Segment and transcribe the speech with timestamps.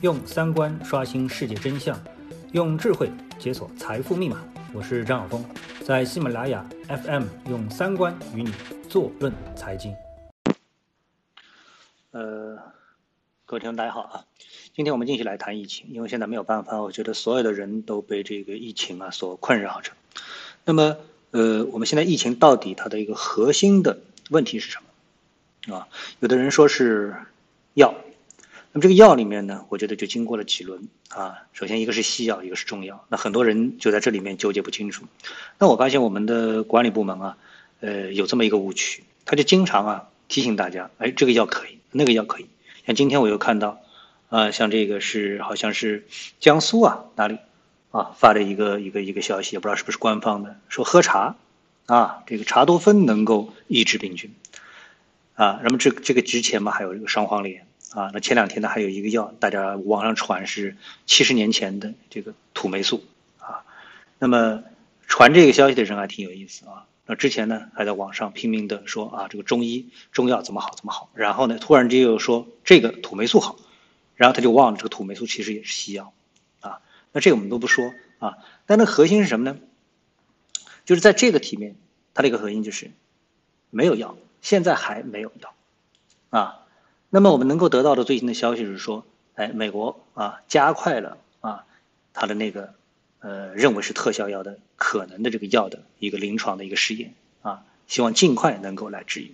[0.00, 2.00] 用三观刷新世界真相，
[2.52, 4.40] 用智慧解锁财富密码。
[4.72, 5.44] 我是张晓峰，
[5.84, 8.52] 在喜马拉雅 FM 用三观与你
[8.88, 9.92] 坐论财经。
[12.12, 12.56] 呃，
[13.44, 14.24] 各位听众大家好啊，
[14.72, 19.90] 今天我们继续来谈疫情，因为现在没有办法，我觉得所有的人都被这个疫情啊所困扰着。
[20.64, 20.96] 那么，
[21.32, 23.98] 呃，我们现在疫情到底它的一个核心的
[24.30, 24.78] 问题是什
[25.66, 25.76] 么？
[25.76, 25.88] 啊，
[26.20, 27.16] 有的人说是
[27.74, 27.92] 药。
[28.70, 31.38] 那么这个药里面呢，我觉得就经过了几轮啊。
[31.54, 33.02] 首先一个是西药，一个是中药。
[33.08, 35.06] 那很多人就在这里面纠结不清楚。
[35.58, 37.38] 那我发现我们的管理部门啊，
[37.80, 42.46] 呃，有这么一个误区，他就经常啊提醒大家，哎，这个药可以，那个药可以。
[42.84, 43.80] 像今天我又看到，
[44.28, 46.06] 啊，像这个是好像是
[46.38, 47.38] 江苏啊哪里
[47.90, 51.36] 啊发的一个一个一个消息，也不知道是不是官方的，说喝茶
[51.86, 54.34] 啊，这个茶多酚能够抑制病菌
[55.36, 55.60] 啊。
[55.64, 57.66] 那么这这个之前嘛，还有这个双黄连。
[57.94, 63.02] 啊，那前两天呢，还有一个药，大家网上传是七十年前的这个土霉素
[63.38, 63.64] 啊。
[64.18, 64.62] 那么
[65.06, 66.84] 传这个消息的人还挺有意思啊。
[67.06, 71.08] 那之前呢，还在网上拼命的说啊，这个中医中药怎么好怎么好。
[71.14, 73.56] 然后呢，突然间又说这个土霉素好，
[74.16, 76.12] 然后他就忘了这个土霉素其实也是西药
[76.60, 76.80] 啊。
[77.12, 78.36] 那这个我们都不说啊。
[78.66, 79.58] 但那核心是什么呢？
[80.84, 81.74] 就是在这个题面，
[82.12, 82.90] 它的一个核心就是
[83.70, 85.54] 没有药，现在还没有药
[86.28, 86.66] 啊。
[87.10, 91.64] 那么我们能够得到的最新的消息是说，哎，美国啊加快了啊
[92.12, 92.74] 它的那个
[93.20, 99.32] 呃认为是特效药的可能的这个药的一个临床的一个试验啊，希望尽快能够来治愈。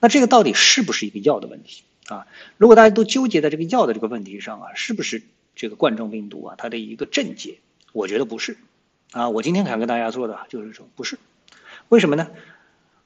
[0.00, 2.26] 那这个到底是不是一个药的问题啊？
[2.56, 5.22] 如果大家都纠结在这个药的这个问题上啊，是不是
[5.54, 7.58] 这个冠状病毒啊它的一个症结？
[7.92, 8.56] 我觉得不是
[9.12, 9.28] 啊。
[9.28, 11.18] 我今天想跟大家说的就是说不是，
[11.90, 12.28] 为什么呢？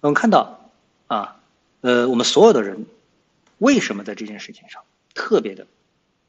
[0.01, 0.71] 我们看到
[1.09, 1.41] 啊
[1.81, 2.87] 呃我们所有的人。
[3.61, 5.67] 为什么在这件事情上特别的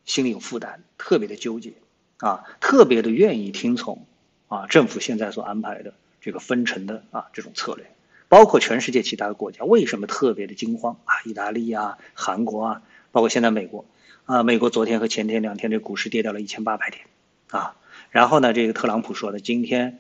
[0.03, 1.73] 心里有负担，特别的纠结
[2.17, 4.05] 啊，特别的愿意听从
[4.49, 7.89] 啊政府现在所安排的这个分成的啊这种策略，
[8.28, 11.22] 包括全世界其他的国家为什么特别的惊慌啊？
[11.23, 12.81] 意大利啊、韩国啊，
[13.13, 13.85] 包括现在美国
[14.25, 17.06] 啊，美国昨天和前天两天这股市跌掉了一千八百点
[17.50, 17.77] 啊，
[18.09, 20.00] 然后呢，这个特朗普说的今天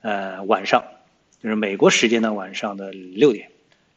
[0.00, 0.82] 呃晚上
[1.40, 3.50] 就是美国时间的晚上的六点，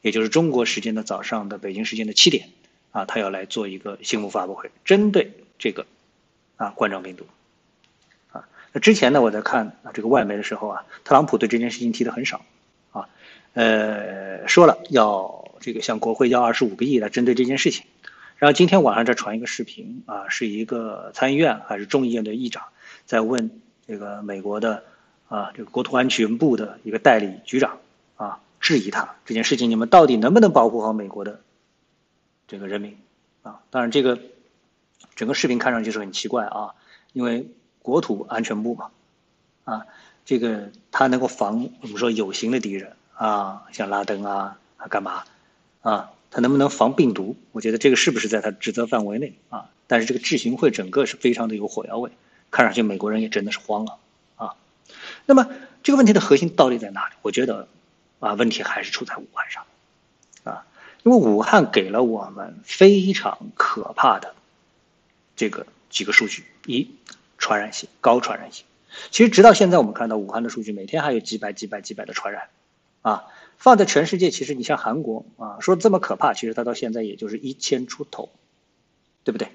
[0.04, 2.50] 也就是中国时间的早上的北京时间的七点。
[2.98, 5.86] 啊，他要来做一个新闻发布会，针对这个
[6.56, 7.28] 啊冠状病毒
[8.32, 8.50] 啊。
[8.74, 12.42] 那之前呢，我在看啊这个外媒的时候啊，特朗普对这件事情提的很少
[12.92, 13.08] 啊，
[13.54, 17.86] 呃，说了要这个向国会要二十五个亿来针对这件事情。
[18.38, 22.64] 然后今天晚上再传一个视频啊，是一个参议院还是众议院的议长
[23.06, 24.84] 在问这个美国的
[25.28, 27.78] 啊这个国土安全部的一个代理局长
[28.16, 31.42] 啊，质疑他这件事情，你们到底能不能保护好美国的？
[32.48, 32.98] 这个人民，
[33.44, 34.20] 啊，当然这个
[35.16, 36.74] 整个视频看上去是很奇怪啊，
[37.12, 37.46] 因为
[37.82, 38.90] 国土安全部嘛，
[39.66, 39.86] 啊，
[40.26, 45.26] 这个它能够防我们说有形的敌人啊，像拉登啊，啊干嘛，
[45.82, 47.36] 啊，它能不能防病毒？
[47.52, 49.70] 我觉得这个是不是在它职责范围内啊？
[49.88, 52.12] 但是这个智行会整个是非常的有火药味，
[52.50, 53.98] 看上去美国人也真的是慌了
[54.38, 54.56] 啊。
[55.26, 55.50] 那么
[55.84, 57.16] 这个问题的核心到底在哪里？
[57.22, 57.68] 我觉得
[58.20, 59.66] 啊，问题还是出在武汉上。
[61.08, 64.36] 因为武汉给了我们非常可怕的
[65.38, 66.90] 这个几个数据：一，
[67.38, 68.66] 传染性高，传染性。
[69.10, 72.50] 其实直到现在，我们看到武汉的数据，每天还有几百、几百、几百的传染，
[73.04, 73.24] 啊，
[73.58, 78.30] 放在全世界，其实你像韩国啊，说这么可怕，其实它到现在也就是一千出头，
[79.24, 79.48] 对不对？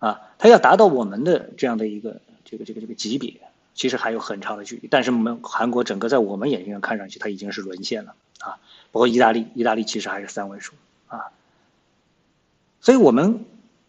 [0.00, 3.34] 啊，它要达到我们的这样的一个这个这个这个级别，
[3.76, 4.88] 其实还有很长的距离。
[4.90, 8.58] 但是我们韩国整个在我们眼睛上看上去，它已经是沦陷了啊。
[8.96, 10.72] 包括意大利，意大利其实还是三位数
[11.08, 11.28] 啊，
[12.80, 13.44] 所以我们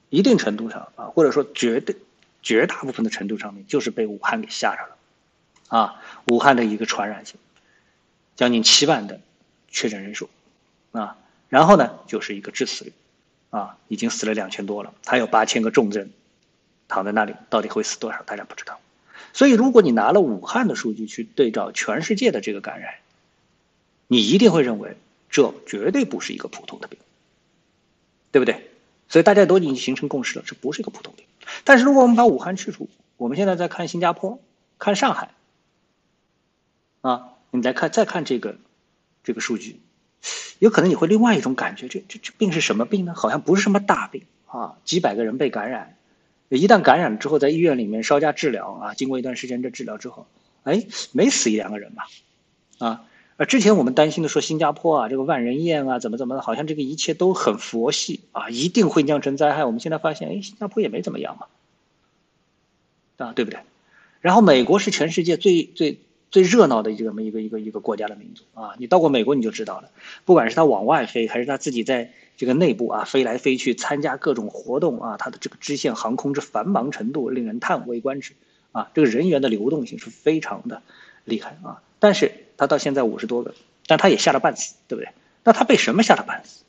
[0.10, 1.96] 一定程度上啊，或者说绝对
[2.44, 4.98] 绝大部分的程度上面，就是被武汉给吓着了
[5.70, 6.02] 啊。
[6.26, 7.40] 武汉的一个传染性，
[8.36, 9.22] 将近七万的
[9.70, 10.30] 确诊人数
[10.92, 11.16] 啊，
[11.48, 12.92] 然后呢就是一个致死率
[13.50, 16.10] 啊，已经死了两千多了，还有八千个重症
[16.90, 18.78] 躺在那里，到底会死多少，大家不知道。
[19.32, 22.96] 所以如果你拿了武汉的数据去对照全世界的这个感染，
[24.10, 24.96] 你一定会认为
[25.30, 26.98] 这绝对不是一个普通的病，
[28.32, 28.70] 对不对？
[29.10, 31.26] 所以大家都已经形成共识了，这不是一个普通病。
[31.64, 34.40] 但是如果我们把武汉去除，我们现在在看新加坡、
[34.80, 35.32] 看上海，
[37.02, 38.58] 啊，你再看再看这个
[39.24, 39.80] 这个数据，
[40.60, 43.14] 有可能你会另外一种感觉，这这这病是什么病呢？
[43.16, 45.98] 好像不是什么大病啊，几百个人被感染，
[46.50, 50.28] 一旦感染之后，在医院里面稍加治疗啊，经过一段时间的治疗之后，
[50.64, 52.08] 哎，没死一两个人吧，
[52.80, 53.06] 啊。
[53.38, 59.64] 而之前我们担心的说新加坡啊，这个万人宴啊，怎么怎么的，好像这个一切都很佛系啊，一定会酿成灾害。
[59.64, 61.46] 我们现在发现，哎，新加坡也没怎么样嘛，
[63.28, 63.60] 啊，对不对？
[64.22, 66.00] 然后美国是全世界最最
[66.32, 69.92] 最热闹的这么一个一个一个国家的民族啊，你到过美国你就知道了，
[70.26, 78.34] 不管是他往外飞，还是他自己在这个内部啊飞来飞去参加各种活动啊，他的这个支线航空之繁忙程度令人叹为观止
[78.72, 80.82] 啊，这个人员的流动性是非常的
[81.24, 81.84] 厉害啊。
[82.00, 83.54] 但是他到现在五十多个，
[83.86, 85.12] 但他也吓了半死，对不对？
[85.44, 86.64] 那他被什么吓了半死？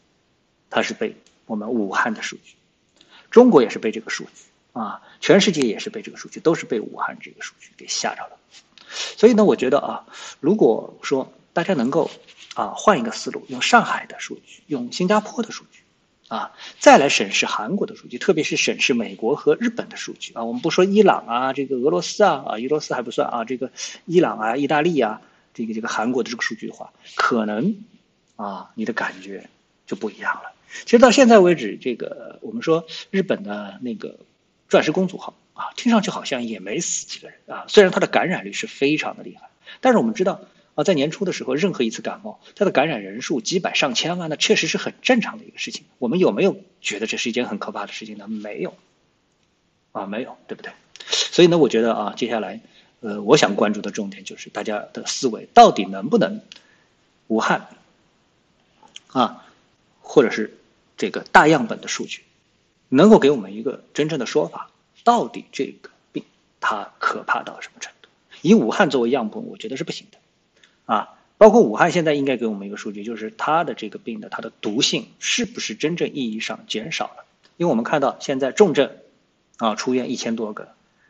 [0.71, 2.55] 他是被我们武汉的数据，
[3.31, 4.43] 中国也是被这个数据。
[4.75, 8.39] 啊，全世界也是被这个数据，都是被武汉这个数据给吓着了。
[9.17, 10.07] 所以呢，我觉得啊，
[10.39, 12.09] 如果说大家能够
[12.55, 15.81] 啊换一个思路，用上海的数据，用新加坡的数据，
[16.29, 23.73] 啊，再来审视韩国的数据，特别是审视美国和日本的数据啊，我们不说伊朗啊，这个俄罗斯啊，啊，俄罗斯还不算啊，这个
[24.05, 25.21] 伊朗啊、意大利啊，
[25.59, 27.85] 这个这个韩国的这个数据的话，可能
[28.37, 29.51] 啊，你的感觉
[29.87, 30.53] 就不一样了。
[30.85, 34.19] 其实到现在为止，这个我们说日本的那个。
[34.71, 37.65] 钻石公主号啊，听上去好像也没死几个人啊。
[37.69, 39.49] 虽然它的感染率是非常的厉害，
[39.81, 40.43] 但是我们知道
[40.75, 45.87] 啊，在年初的时候，任何一次感冒，它的感染人数几百上千万，那确实是很正常的一个事情。
[45.97, 48.29] 我们有没有觉得这是一件很可怕的事情呢？
[48.29, 48.77] 没有，
[49.93, 50.71] 啊，没有，对不对？
[51.07, 52.61] 所以呢，我觉得啊，接下来，
[53.01, 56.41] 呃，我想关注的重点就是大家的思维到底能不能
[57.27, 57.69] 武汉
[59.09, 59.47] 啊，
[60.01, 60.59] 或者是
[60.97, 62.23] 这个大样本的数据。
[62.91, 64.71] 能够给我们一个真正的说法，
[65.05, 66.25] 到底这个病
[66.59, 68.09] 它可怕到什么程度？
[68.41, 70.19] 以武汉作为样本，我觉得是不行的，
[70.87, 77.27] 啊，包括武汉现在应该给我们一个数据，就是它的这个病的它的毒性是不是真正意义上减少了？
[77.59, 78.91] 因为我们看到现在重症
[79.59, 80.69] 啊出院一千多个，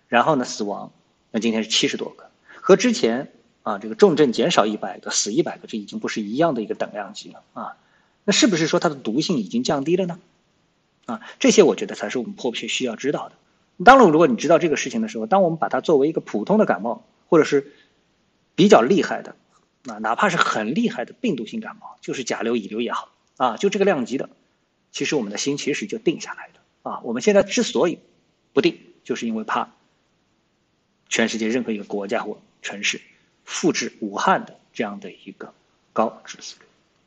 [0.09, 0.91] 然后呢死亡
[1.31, 3.33] 那今天是七十多个，和之前
[3.63, 7.77] 啊这个重症减少一百个死一百个，这已经不是一样的一个等量级了啊，
[8.25, 10.19] 那是不是说它的毒性已经降低了呢？
[11.07, 13.35] 啊，这些我觉得才是我们迫切需要知道的。
[13.85, 17.73] 当然，如果你知道这个事情的时候，当我们把它作为一个普通的感冒，或者是
[18.55, 19.37] 比较厉害的，
[19.87, 24.29] 啊，哪怕是很厉害的病毒性感冒，就是甲流、乙流也好，啊，就这个量级的，
[24.93, 26.91] 其实我们的心其实就定下来的。
[26.91, 27.99] 啊，我们现在之所以
[28.53, 29.71] 不定，就是因为怕
[31.09, 33.01] 全世界任何一个国家或城市
[33.45, 35.53] 复制武汉的这样的一个
[35.93, 36.67] 高致死率。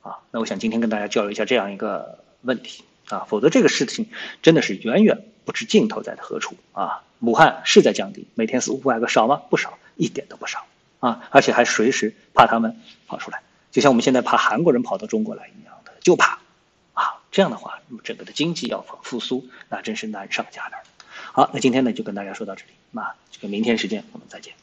[0.09, 2.83] 啊，那我想今天跟大家交流一下这样一个问题。
[3.09, 4.07] 啊，否则这个事情
[4.42, 7.03] 真的是远远不知尽头在何处啊！
[7.19, 9.42] 武汉是在降低，每天死五百个少吗？
[9.50, 10.65] 不少，一点都不少
[11.01, 11.27] 啊！
[11.30, 16.39] 而且还随时怕他们跑出来，就像我们现在怕韩国人跑到中国来一样的，就怕
[16.94, 17.19] 啊！
[17.33, 20.80] 这样的话，那么整个的经济要复苏，那真是难上加难。
[21.33, 24.54] 好，那今天呢就跟大家说到这里，那这个明天时间我们再见。